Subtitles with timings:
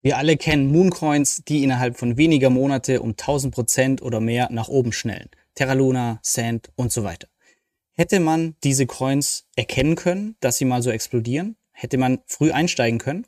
[0.00, 4.68] Wir alle kennen Mooncoins, die innerhalb von weniger Monate um 1000 Prozent oder mehr nach
[4.68, 5.28] oben schnellen.
[5.54, 7.28] Terra Luna, Sand und so weiter.
[7.94, 11.56] Hätte man diese Coins erkennen können, dass sie mal so explodieren?
[11.80, 13.24] Hätte man früh einsteigen können.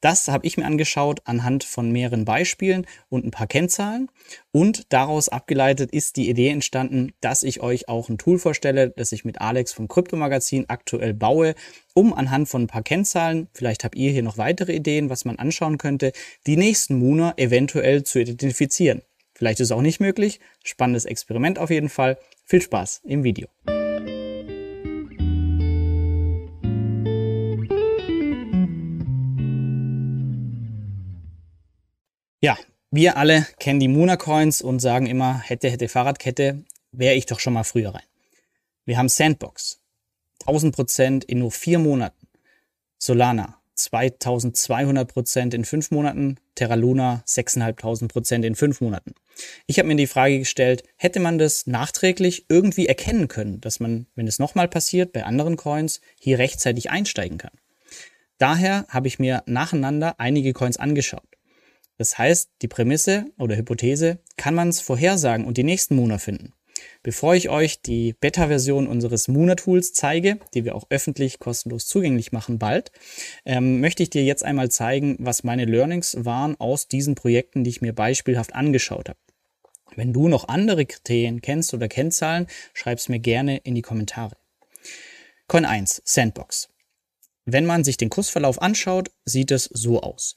[0.00, 4.08] Das habe ich mir angeschaut anhand von mehreren Beispielen und ein paar Kennzahlen.
[4.52, 9.10] Und daraus abgeleitet ist die Idee entstanden, dass ich euch auch ein Tool vorstelle, das
[9.10, 11.54] ich mit Alex vom Kryptomagazin aktuell baue,
[11.94, 15.36] um anhand von ein paar Kennzahlen, vielleicht habt ihr hier noch weitere Ideen, was man
[15.36, 16.12] anschauen könnte,
[16.46, 19.02] die nächsten Muna eventuell zu identifizieren.
[19.34, 20.38] Vielleicht ist es auch nicht möglich.
[20.62, 22.18] Spannendes Experiment auf jeden Fall.
[22.44, 23.48] Viel Spaß im Video.
[32.40, 32.56] Ja,
[32.92, 37.40] wir alle kennen die Muna Coins und sagen immer, hätte, hätte Fahrradkette, wäre ich doch
[37.40, 38.06] schon mal früher rein.
[38.84, 39.80] Wir haben Sandbox,
[40.46, 42.28] 1000 Prozent in nur vier Monaten.
[42.96, 46.38] Solana, 2200 Prozent in fünf Monaten.
[46.54, 49.14] Terra Luna, 6500 Prozent in fünf Monaten.
[49.66, 54.06] Ich habe mir die Frage gestellt, hätte man das nachträglich irgendwie erkennen können, dass man,
[54.14, 57.52] wenn es nochmal passiert, bei anderen Coins hier rechtzeitig einsteigen kann.
[58.38, 61.37] Daher habe ich mir nacheinander einige Coins angeschaut.
[61.98, 66.54] Das heißt, die Prämisse oder Hypothese, kann man es vorhersagen und die nächsten Muna finden.
[67.02, 72.58] Bevor ich euch die Beta-Version unseres Muna-Tools zeige, die wir auch öffentlich kostenlos zugänglich machen
[72.58, 72.92] bald,
[73.44, 77.70] ähm, möchte ich dir jetzt einmal zeigen, was meine Learnings waren aus diesen Projekten, die
[77.70, 79.18] ich mir beispielhaft angeschaut habe.
[79.96, 84.36] Wenn du noch andere Kriterien kennst oder Kennzahlen, schreib es mir gerne in die Kommentare.
[85.48, 86.68] Coin 1, Sandbox.
[87.44, 90.36] Wenn man sich den Kursverlauf anschaut, sieht es so aus.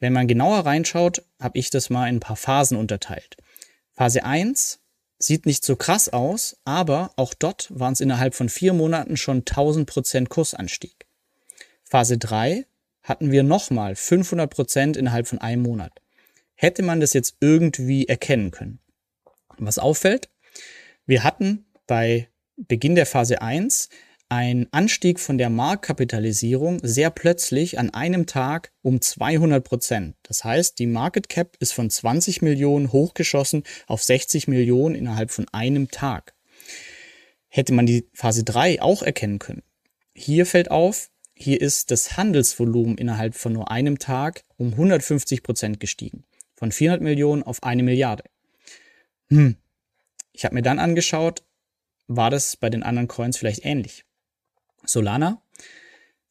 [0.00, 3.36] Wenn man genauer reinschaut, habe ich das mal in ein paar Phasen unterteilt.
[3.92, 4.80] Phase 1
[5.18, 9.42] sieht nicht so krass aus, aber auch dort waren es innerhalb von vier Monaten schon
[9.42, 11.06] 1000% Kursanstieg.
[11.82, 12.66] Phase 3
[13.02, 15.92] hatten wir nochmal 500% innerhalb von einem Monat.
[16.54, 18.80] Hätte man das jetzt irgendwie erkennen können?
[19.56, 20.28] Was auffällt,
[21.06, 23.88] wir hatten bei Beginn der Phase 1
[24.28, 30.16] ein Anstieg von der Marktkapitalisierung sehr plötzlich an einem Tag um 200 Prozent.
[30.22, 35.46] Das heißt, die Market Cap ist von 20 Millionen hochgeschossen auf 60 Millionen innerhalb von
[35.52, 36.34] einem Tag.
[37.48, 39.62] Hätte man die Phase 3 auch erkennen können.
[40.14, 45.80] Hier fällt auf, hier ist das Handelsvolumen innerhalb von nur einem Tag um 150 Prozent
[45.80, 46.24] gestiegen.
[46.54, 48.24] Von 400 Millionen auf eine Milliarde.
[49.28, 49.56] Hm.
[50.32, 51.44] Ich habe mir dann angeschaut,
[52.08, 54.04] war das bei den anderen Coins vielleicht ähnlich?
[54.88, 55.42] Solana.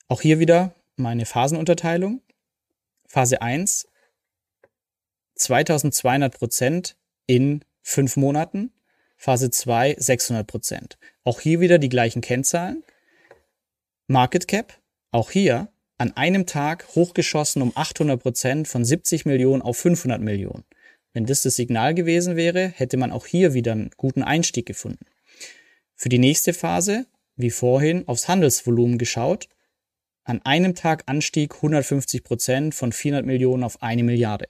[0.08, 2.22] Auch hier wieder meine Phasenunterteilung.
[3.08, 3.88] Phase 1
[5.36, 6.98] 2200 Prozent
[7.28, 8.72] in fünf Monaten.
[9.18, 10.98] Phase 2 600 Prozent.
[11.24, 12.84] Auch hier wieder die gleichen Kennzahlen.
[14.08, 14.80] Market Cap,
[15.12, 20.64] auch hier an einem Tag hochgeschossen um 800 Prozent von 70 Millionen auf 500 Millionen.
[21.14, 25.06] Wenn das das Signal gewesen wäre, hätte man auch hier wieder einen guten Einstieg gefunden.
[25.96, 27.08] Für die nächste Phase
[27.38, 29.48] wie vorhin aufs Handelsvolumen geschaut.
[30.24, 34.50] An einem Tag Anstieg 150 Prozent von 400 Millionen auf eine Milliarde.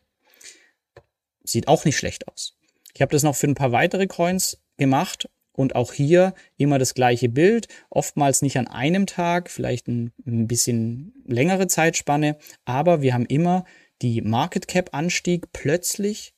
[1.43, 2.57] Sieht auch nicht schlecht aus.
[2.95, 6.93] Ich habe das noch für ein paar weitere Coins gemacht und auch hier immer das
[6.93, 7.67] gleiche Bild.
[7.89, 13.65] Oftmals nicht an einem Tag, vielleicht ein, ein bisschen längere Zeitspanne, aber wir haben immer
[14.01, 16.33] die Market Cap Anstieg plötzlich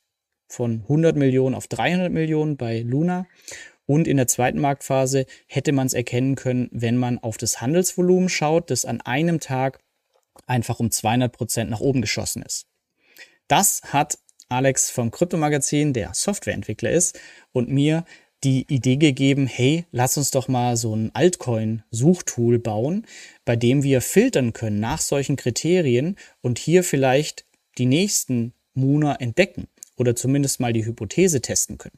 [0.48, 3.28] von 100 Millionen auf 300 Millionen bei Luna
[3.90, 8.30] und in der zweiten Marktphase hätte man es erkennen können, wenn man auf das Handelsvolumen
[8.30, 9.80] schaut, das an einem Tag
[10.46, 12.68] einfach um 200 Prozent nach oben geschossen ist.
[13.48, 17.20] Das hat Alex vom Kryptomagazin, der Softwareentwickler ist,
[17.52, 18.06] und mir
[18.44, 23.08] die Idee gegeben, hey, lass uns doch mal so ein Altcoin-Suchtool bauen,
[23.44, 27.44] bei dem wir filtern können nach solchen Kriterien und hier vielleicht
[27.80, 29.68] die nächsten Muna entdecken
[29.98, 31.98] oder zumindest mal die Hypothese testen können.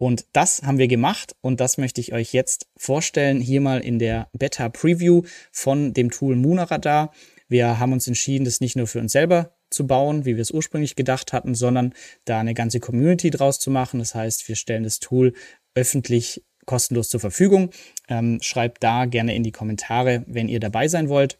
[0.00, 3.98] Und das haben wir gemacht und das möchte ich euch jetzt vorstellen, hier mal in
[3.98, 7.12] der Beta-Preview von dem Tool Munaradar.
[7.48, 10.52] Wir haben uns entschieden, das nicht nur für uns selber zu bauen, wie wir es
[10.52, 11.92] ursprünglich gedacht hatten, sondern
[12.24, 13.98] da eine ganze Community draus zu machen.
[13.98, 15.34] Das heißt, wir stellen das Tool
[15.74, 17.68] öffentlich kostenlos zur Verfügung.
[18.08, 21.38] Ähm, schreibt da gerne in die Kommentare, wenn ihr dabei sein wollt.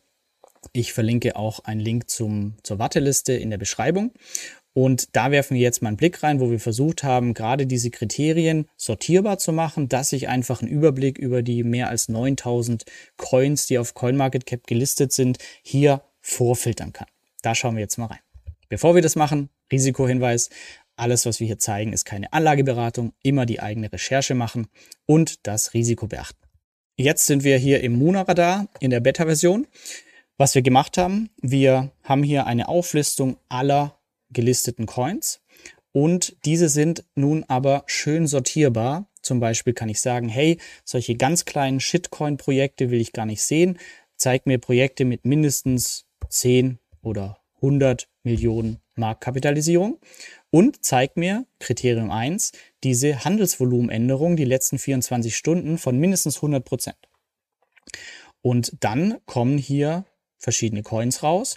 [0.72, 4.12] Ich verlinke auch einen Link zum, zur Warteliste in der Beschreibung.
[4.82, 7.90] Und da werfen wir jetzt mal einen Blick rein, wo wir versucht haben, gerade diese
[7.90, 12.86] Kriterien sortierbar zu machen, dass ich einfach einen Überblick über die mehr als 9000
[13.18, 17.08] Coins, die auf CoinMarketCap gelistet sind, hier vorfiltern kann.
[17.42, 18.20] Da schauen wir jetzt mal rein.
[18.70, 20.48] Bevor wir das machen, Risikohinweis.
[20.96, 23.12] Alles, was wir hier zeigen, ist keine Anlageberatung.
[23.22, 24.68] Immer die eigene Recherche machen
[25.04, 26.40] und das Risiko beachten.
[26.96, 29.66] Jetzt sind wir hier im Muna Radar in der Beta-Version.
[30.38, 33.99] Was wir gemacht haben, wir haben hier eine Auflistung aller
[34.30, 35.40] gelisteten Coins
[35.92, 39.08] und diese sind nun aber schön sortierbar.
[39.22, 43.78] Zum Beispiel kann ich sagen, hey, solche ganz kleinen Shitcoin-Projekte will ich gar nicht sehen.
[44.16, 49.98] Zeig mir Projekte mit mindestens 10 oder 100 Millionen Marktkapitalisierung
[50.50, 52.52] und zeig mir, Kriterium 1,
[52.84, 56.96] diese Handelsvolumenänderung die letzten 24 Stunden von mindestens 100 Prozent.
[58.42, 60.04] Und dann kommen hier
[60.38, 61.56] verschiedene Coins raus.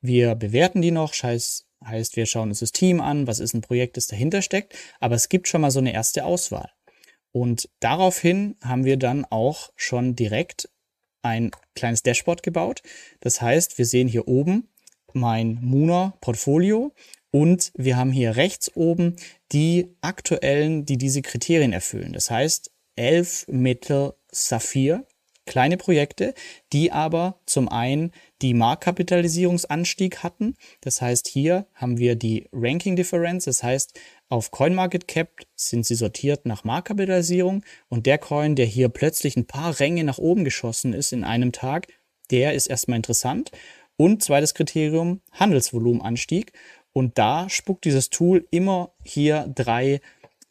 [0.00, 3.60] Wir bewerten die noch, heißt, heißt, wir schauen uns das Team an, was ist ein
[3.60, 6.70] Projekt, das dahinter steckt, aber es gibt schon mal so eine erste Auswahl.
[7.32, 10.68] Und daraufhin haben wir dann auch schon direkt
[11.22, 12.82] ein kleines Dashboard gebaut.
[13.20, 14.68] Das heißt, wir sehen hier oben
[15.12, 16.92] mein Muna Portfolio
[17.30, 19.16] und wir haben hier rechts oben
[19.52, 22.12] die aktuellen, die diese Kriterien erfüllen.
[22.12, 25.04] Das heißt, 11 Metal Saphir,
[25.46, 26.34] kleine Projekte,
[26.72, 28.12] die aber zum einen
[28.42, 30.54] die Marktkapitalisierungsanstieg hatten.
[30.80, 33.44] Das heißt, hier haben wir die Ranking Difference.
[33.44, 33.98] Das heißt,
[34.28, 39.78] auf CoinMarketCap sind sie sortiert nach Marktkapitalisierung und der Coin, der hier plötzlich ein paar
[39.80, 41.88] Ränge nach oben geschossen ist in einem Tag,
[42.30, 43.50] der ist erstmal interessant.
[43.96, 46.52] Und zweites Kriterium, Handelsvolumenanstieg.
[46.92, 50.00] Und da spuckt dieses Tool immer hier drei,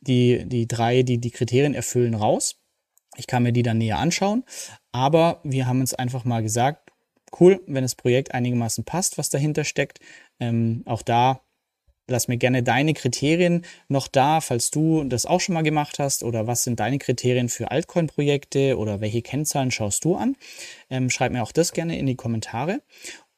[0.02, 2.63] die, die drei, die die Kriterien erfüllen, raus.
[3.18, 4.44] Ich kann mir die dann näher anschauen.
[4.92, 6.92] Aber wir haben uns einfach mal gesagt,
[7.40, 10.00] cool, wenn das Projekt einigermaßen passt, was dahinter steckt.
[10.40, 11.42] Ähm, auch da
[12.08, 16.24] lass mir gerne deine Kriterien noch da, falls du das auch schon mal gemacht hast
[16.24, 20.36] oder was sind deine Kriterien für Altcoin-Projekte oder welche Kennzahlen schaust du an.
[20.90, 22.82] Ähm, schreib mir auch das gerne in die Kommentare.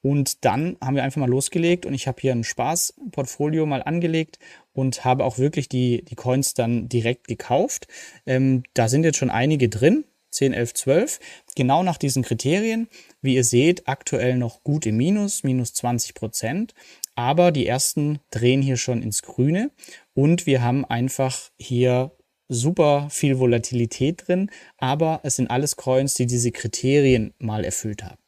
[0.05, 4.37] Und dann haben wir einfach mal losgelegt und ich habe hier ein Spaßportfolio mal angelegt
[4.71, 7.87] und habe auch wirklich die, die Coins dann direkt gekauft.
[8.27, 10.05] Ähm, da sind jetzt schon einige drin.
[10.29, 11.19] 10, 11, 12,
[11.55, 12.87] genau nach diesen Kriterien.
[13.23, 16.75] Wie ihr seht, aktuell noch gut im Minus, minus 20 Prozent.
[17.15, 19.71] Aber die ersten drehen hier schon ins Grüne
[20.13, 22.11] und wir haben einfach hier
[22.47, 28.19] super viel Volatilität drin, aber es sind alles Coins, die diese Kriterien mal erfüllt haben.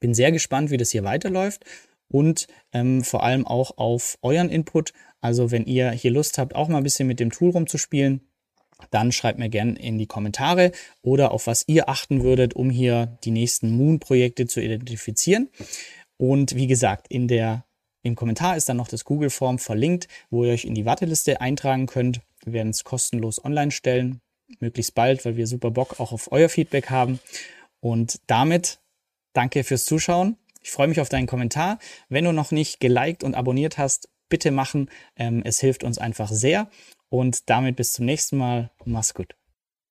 [0.00, 1.64] Bin sehr gespannt, wie das hier weiterläuft
[2.08, 4.92] und ähm, vor allem auch auf euren Input.
[5.20, 8.20] Also wenn ihr hier Lust habt, auch mal ein bisschen mit dem Tool rumzuspielen,
[8.90, 10.72] dann schreibt mir gerne in die Kommentare
[11.02, 15.50] oder auf was ihr achten würdet, um hier die nächsten Moon-Projekte zu identifizieren.
[16.16, 17.64] Und wie gesagt, in der,
[18.02, 21.86] im Kommentar ist dann noch das Google-Form verlinkt, wo ihr euch in die Warteliste eintragen
[21.86, 22.20] könnt.
[22.44, 24.20] Wir werden es kostenlos online stellen,
[24.60, 27.18] möglichst bald, weil wir super Bock auch auf euer Feedback haben.
[27.80, 28.78] Und damit
[29.38, 30.36] Danke fürs Zuschauen.
[30.64, 31.78] Ich freue mich auf deinen Kommentar.
[32.08, 34.90] Wenn du noch nicht geliked und abonniert hast, bitte machen.
[35.14, 36.66] Ähm, es hilft uns einfach sehr.
[37.08, 38.72] Und damit bis zum nächsten Mal.
[38.84, 39.36] Mach's gut.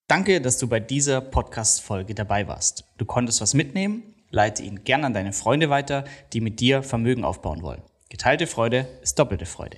[0.10, 2.84] Danke, dass du bei dieser Podcast-Folge dabei warst.
[2.98, 4.16] Du konntest was mitnehmen.
[4.32, 6.04] Leite ihn gern an deine Freunde weiter,
[6.34, 7.84] die mit dir Vermögen aufbauen wollen.
[8.10, 9.78] Geteilte Freude ist doppelte Freude.